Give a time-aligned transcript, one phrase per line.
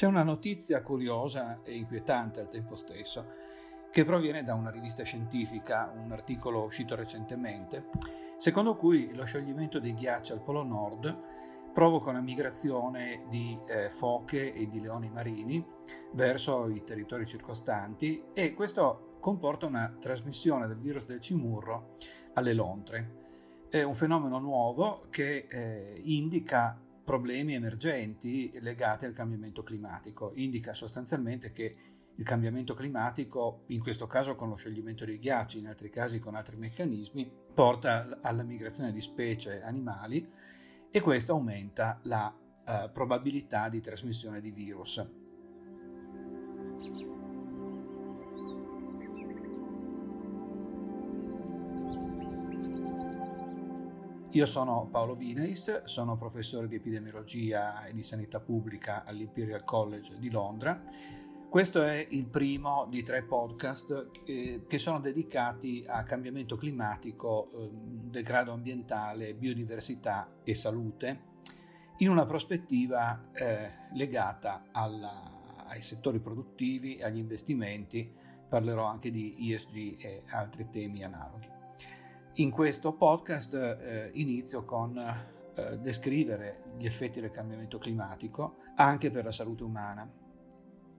[0.00, 3.34] C'è una notizia curiosa e inquietante al tempo stesso
[3.90, 7.90] che proviene da una rivista scientifica, un articolo uscito recentemente,
[8.38, 11.14] secondo cui lo scioglimento dei ghiacci al Polo Nord
[11.74, 15.62] provoca una migrazione di eh, foche e di leoni marini
[16.12, 21.96] verso i territori circostanti e questo comporta una trasmissione del virus del cimurro
[22.32, 23.18] alle lontre.
[23.68, 30.30] È un fenomeno nuovo che eh, indica problemi emergenti legati al cambiamento climatico.
[30.36, 31.76] Indica sostanzialmente che
[32.14, 36.36] il cambiamento climatico, in questo caso con lo scioglimento dei ghiacci, in altri casi con
[36.36, 40.24] altri meccanismi, porta alla migrazione di specie animali
[40.88, 42.32] e questo aumenta la
[42.64, 45.04] eh, probabilità di trasmissione di virus.
[54.34, 60.30] Io sono Paolo Vineis, sono professore di epidemiologia e di sanità pubblica all'Imperial College di
[60.30, 60.80] Londra.
[61.48, 67.70] Questo è il primo di tre podcast che, che sono dedicati a cambiamento climatico, eh,
[67.72, 71.22] degrado ambientale, biodiversità e salute
[71.96, 78.14] in una prospettiva eh, legata alla, ai settori produttivi, agli investimenti.
[78.48, 81.59] Parlerò anche di ESG e altri temi analoghi.
[82.34, 89.24] In questo podcast eh, inizio con eh, descrivere gli effetti del cambiamento climatico anche per
[89.24, 90.08] la salute umana.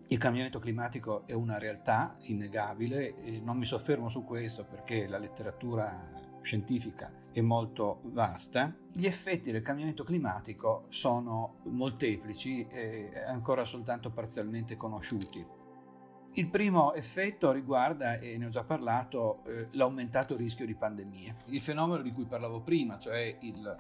[0.08, 5.18] Il cambiamento climatico è una realtà innegabile e non mi soffermo su questo perché la
[5.18, 8.76] letteratura scientifica è molto vasta.
[8.92, 15.60] Gli effetti del cambiamento climatico sono molteplici e ancora soltanto parzialmente conosciuti.
[16.36, 21.36] Il primo effetto riguarda, e ne ho già parlato, eh, l'aumentato rischio di pandemie.
[21.48, 23.78] Il fenomeno di cui parlavo prima, cioè il,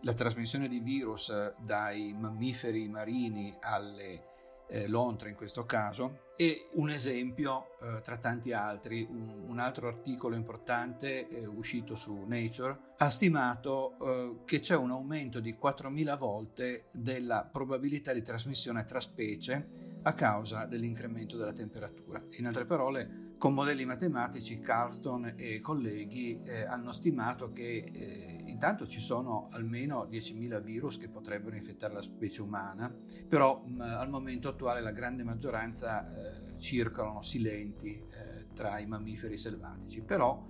[0.00, 4.28] la trasmissione di virus dai mammiferi marini alle
[4.68, 9.06] eh, lontre in questo caso, è un esempio eh, tra tanti altri.
[9.06, 14.90] Un, un, altro articolo importante eh, uscito su Nature ha stimato eh, che c'è un
[14.90, 22.22] aumento di 4.000 volte della probabilità di trasmissione tra specie a causa dell'incremento della temperatura.
[22.38, 28.86] In altre parole, con modelli matematici, Carston e colleghi eh, hanno stimato che eh, intanto
[28.86, 32.94] ci sono almeno 10.000 virus che potrebbero infettare la specie umana,
[33.28, 39.38] però mh, al momento attuale la grande maggioranza eh, circolano silenti eh, tra i mammiferi
[39.38, 40.02] selvatici.
[40.02, 40.46] Però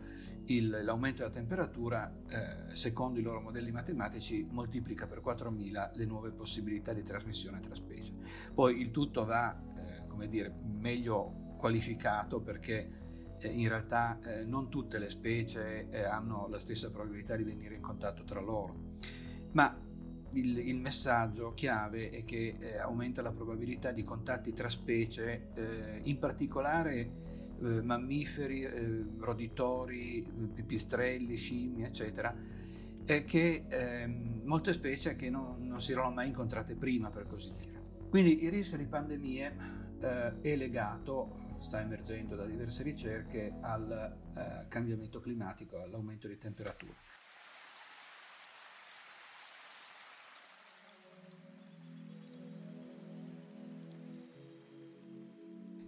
[0.51, 6.31] il, l'aumento della temperatura, eh, secondo i loro modelli matematici, moltiplica per 4.000 le nuove
[6.31, 8.13] possibilità di trasmissione tra specie.
[8.53, 12.99] Poi il tutto va, eh, come dire, meglio qualificato perché
[13.39, 17.77] eh, in realtà eh, non tutte le specie eh, hanno la stessa probabilità di venire
[17.77, 18.97] in contatto tra loro.
[19.53, 19.77] Ma
[20.33, 26.19] il, il messaggio chiave è che eh, aumenta la probabilità di contatti tra specie, in
[26.19, 27.30] particolare
[27.63, 32.35] eh, mammiferi, eh, roditori, pipistrelli, scimmie, eccetera,
[33.05, 37.53] e che eh, molte specie che non, non, si erano mai incontrate prima, per così
[37.57, 37.79] dire.
[38.09, 39.57] Quindi il rischio di pandemie
[40.01, 46.95] eh, è legato, sta emergendo da diverse ricerche, al eh, cambiamento climatico, all'aumento di temperatura.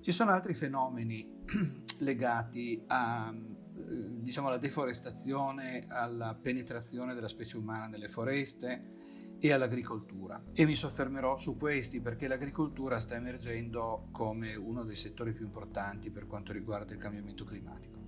[0.02, 1.44] Ci sono altri fenomeni
[2.00, 10.42] legati a, eh, diciamo, alla deforestazione, alla penetrazione della specie umana nelle foreste e all'agricoltura.
[10.52, 16.10] E mi soffermerò su questi perché l'agricoltura sta emergendo come uno dei settori più importanti
[16.10, 18.00] per quanto riguarda il cambiamento climatico.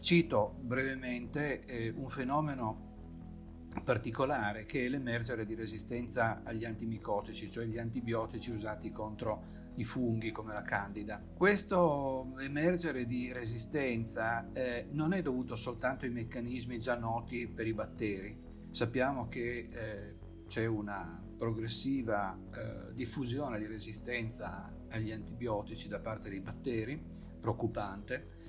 [0.00, 2.91] Cito brevemente eh, un fenomeno
[3.84, 10.30] particolare che è l'emergere di resistenza agli antimicotici, cioè gli antibiotici usati contro i funghi
[10.32, 11.22] come la candida.
[11.34, 17.72] Questo emergere di resistenza eh, non è dovuto soltanto ai meccanismi già noti per i
[17.72, 18.38] batteri.
[18.70, 20.14] Sappiamo che eh,
[20.46, 27.02] c'è una progressiva eh, diffusione di resistenza agli antibiotici da parte dei batteri,
[27.40, 28.41] preoccupante,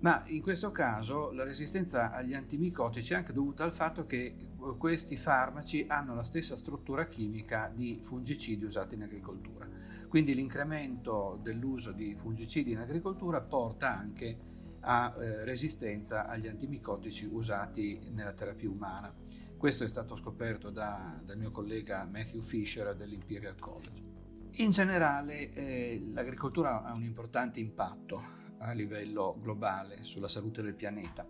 [0.00, 4.34] Ma in questo caso la resistenza agli antimicotici è anche dovuta al fatto che
[4.78, 9.66] questi farmaci hanno la stessa struttura chimica di fungicidi usati in agricoltura.
[10.08, 17.98] Quindi l'incremento dell'uso di fungicidi in agricoltura porta anche a eh, resistenza agli antimicotici usati
[18.12, 19.12] nella terapia umana.
[19.56, 24.14] Questo è stato scoperto da, dal mio collega Matthew Fisher dell'Imperial College.
[24.58, 31.26] In generale eh, l'agricoltura ha un importante impatto a livello globale sulla salute del pianeta.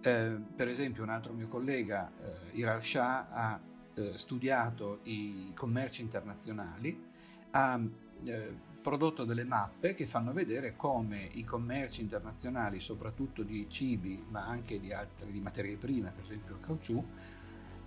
[0.00, 3.60] Eh, per esempio un altro mio collega, eh, Iral Shah, ha
[3.94, 7.04] eh, studiato i commerci internazionali,
[7.50, 7.80] ha
[8.24, 14.46] eh, prodotto delle mappe che fanno vedere come i commerci internazionali, soprattutto di cibi, ma
[14.46, 17.04] anche di altre di materie prime, per esempio il caucciù,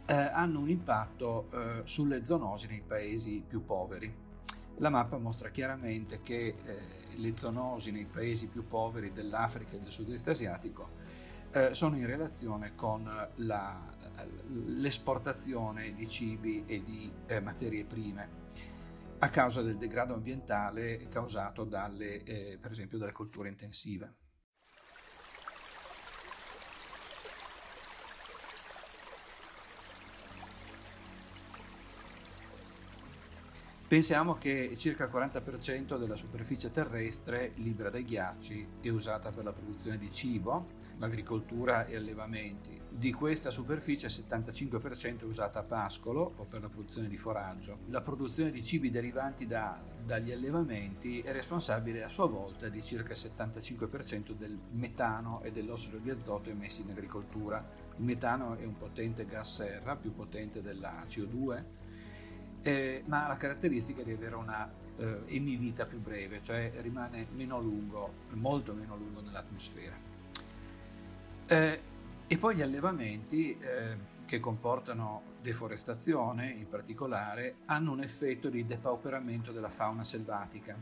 [0.06, 4.14] eh, hanno un impatto eh, sulle zoonosi nei paesi più poveri.
[4.82, 6.56] La mappa mostra chiaramente che eh,
[7.16, 10.90] le zoonosi nei paesi più poveri dell'Africa e del sud-est asiatico
[11.52, 13.04] eh, sono in relazione con
[13.36, 13.96] la,
[14.48, 18.40] l'esportazione di cibi e di eh, materie prime
[19.20, 24.16] a causa del degrado ambientale causato dalle, eh, per esempio dalle colture intensive.
[33.92, 39.52] Pensiamo che circa il 40% della superficie terrestre libera dai ghiacci è usata per la
[39.52, 40.66] produzione di cibo,
[41.00, 42.80] agricoltura e allevamenti.
[42.88, 47.80] Di questa superficie il 75% è usata a pascolo o per la produzione di foraggio.
[47.88, 53.12] La produzione di cibi derivanti da, dagli allevamenti è responsabile a sua volta di circa
[53.12, 57.62] il 75% del metano e dell'ossido di azoto emessi in agricoltura.
[57.98, 61.81] Il metano è un potente gas serra, più potente della CO2
[62.62, 67.60] eh, ma ha la caratteristica di avere una eh, emivita più breve, cioè rimane meno
[67.60, 69.96] lungo, molto meno lungo nell'atmosfera.
[71.48, 71.82] Eh,
[72.28, 79.52] e poi gli allevamenti eh, che comportano deforestazione in particolare hanno un effetto di depauperamento
[79.52, 80.78] della fauna selvatica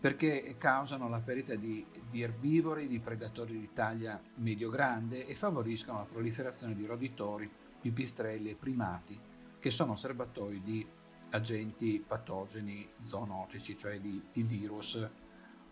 [0.00, 6.06] perché causano la perdita di, di erbivori, di predatori di taglia medio-grande e favoriscono la
[6.10, 7.48] proliferazione di roditori,
[7.80, 9.16] pipistrelli e primati
[9.60, 10.84] che sono serbatoi di
[11.32, 15.08] agenti patogeni zoonotici, cioè di, di virus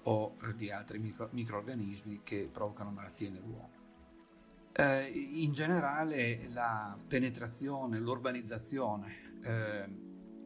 [0.02, 3.78] o di altri micro, microorganismi che provocano malattie nell'uomo.
[4.72, 9.88] Eh, in generale la penetrazione, l'urbanizzazione eh,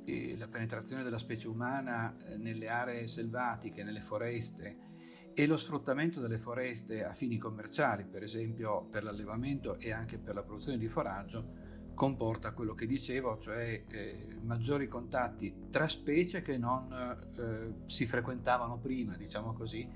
[0.05, 4.93] e la penetrazione della specie umana eh, nelle aree selvatiche, nelle foreste
[5.35, 10.35] e lo sfruttamento delle foreste a fini commerciali, per esempio per l'allevamento e anche per
[10.35, 11.63] la produzione di foraggio,
[11.95, 18.79] comporta quello che dicevo, cioè eh, maggiori contatti tra specie che non eh, si frequentavano
[18.79, 19.89] prima, diciamo così,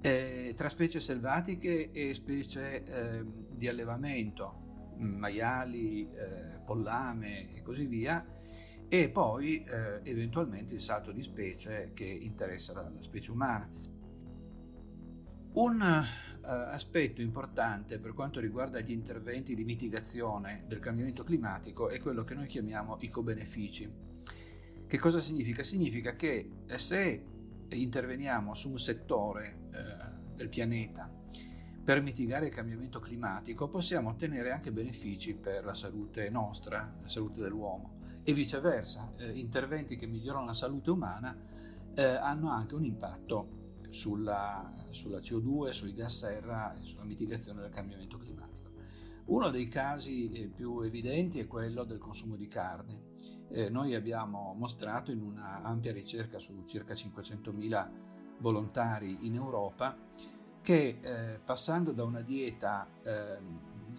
[0.00, 8.24] eh, tra specie selvatiche e specie ehm, di allevamento, maiali, eh, pollame e così via,
[8.88, 13.68] e poi eh, eventualmente il salto di specie che interessa la, specie umana.
[15.54, 16.04] Un
[16.48, 22.34] aspetto importante per quanto riguarda gli interventi di mitigazione del cambiamento climatico è quello che
[22.34, 23.90] noi chiamiamo ecobenefici.
[24.86, 25.62] Che cosa significa?
[25.62, 27.24] Significa che eh, se
[27.68, 31.10] interveniamo su un settore eh, del pianeta
[31.84, 37.40] per mitigare il cambiamento climatico possiamo ottenere anche benefici per la salute nostra, la salute
[37.40, 41.36] dell'uomo e viceversa, eh, interventi che migliorano la salute umana
[41.94, 43.56] eh, hanno anche un impatto
[43.90, 48.70] sulla, sulla CO2, sui gas serra e sulla mitigazione del cambiamento climatico.
[49.26, 53.16] Uno dei casi eh, più evidenti è quello del consumo di carne.
[53.50, 57.90] Eh, noi abbiamo mostrato in una ampia ricerca su circa 500.000
[58.38, 59.96] volontari in Europa
[60.60, 63.38] che eh, passando da una dieta eh,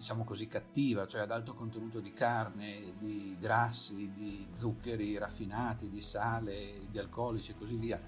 [0.00, 6.00] diciamo così cattiva, cioè ad alto contenuto di carne, di grassi, di zuccheri raffinati, di
[6.00, 8.00] sale, di alcolici e così via,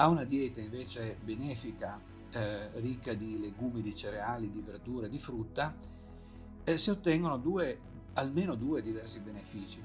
[0.00, 5.74] ha una dieta invece benefica, eh, ricca di legumi, di cereali, di verdure, di frutta,
[6.64, 7.78] eh, si ottengono due,
[8.14, 9.82] almeno due diversi benefici.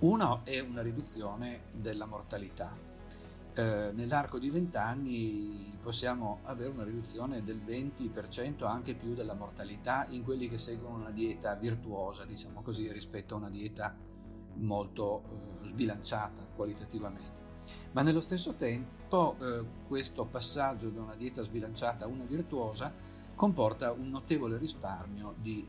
[0.00, 2.76] Uno è una riduzione della mortalità.
[3.54, 10.04] Eh, nell'arco di 20 anni possiamo avere una riduzione del 20% anche più della mortalità
[10.10, 13.96] in quelli che seguono una dieta virtuosa, diciamo così, rispetto a una dieta
[14.56, 17.45] molto eh, sbilanciata qualitativamente.
[17.92, 22.92] Ma nello stesso tempo eh, questo passaggio da una dieta sbilanciata a una virtuosa
[23.34, 25.68] comporta un notevole risparmio di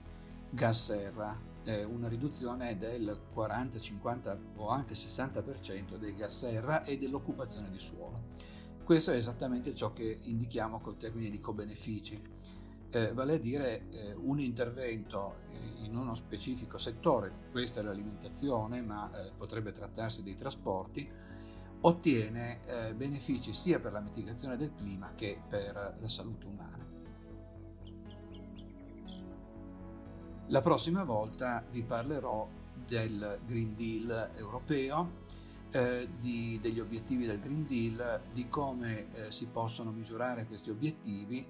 [0.50, 6.98] gas serra, eh, una riduzione del 40, 50 o anche 60% dei gas serra e
[6.98, 8.36] dell'occupazione di suolo.
[8.84, 12.22] Questo è esattamente ciò che indichiamo col termine di co-benefici,
[12.90, 15.46] eh, vale a dire eh, un intervento
[15.84, 21.10] in uno specifico settore, questa è l'alimentazione, ma eh, potrebbe trattarsi dei trasporti,
[21.82, 26.86] ottiene eh, benefici sia per la mitigazione del clima che per la salute umana.
[30.50, 32.48] La prossima volta vi parlerò
[32.86, 35.26] del Green Deal europeo,
[35.72, 41.46] eh, di, degli obiettivi del Green Deal, di come eh, si possono misurare questi obiettivi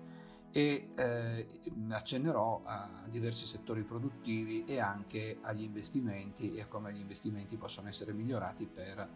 [0.51, 1.48] e eh,
[1.89, 7.89] accennerò a diversi settori produttivi e anche agli investimenti e a come gli investimenti possono
[7.89, 9.07] essere migliorati per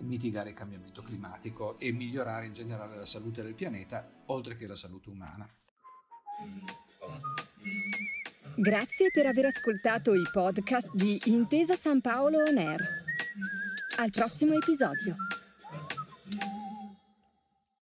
[0.00, 4.76] mitigare il cambiamento climatico e migliorare in generale la salute del pianeta, oltre che la
[4.76, 5.48] salute umana.
[8.56, 12.80] Grazie per aver ascoltato i podcast di Intesa San Paolo On Air.
[13.98, 15.27] Al prossimo episodio.